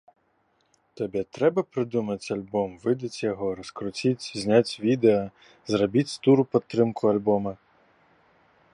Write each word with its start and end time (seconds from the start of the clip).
Табе 0.99 1.21
трэба 1.37 1.63
прыдумаць 1.73 2.31
альбом, 2.37 2.69
выдаць 2.87 3.21
яго, 3.31 3.47
раскруціць, 3.61 4.29
зняць 4.45 4.77
відэа, 4.87 5.21
зрабіць 5.73 6.11
тур 6.27 6.37
у 6.47 6.51
падтрымку 6.57 7.03
альбома? 7.17 7.51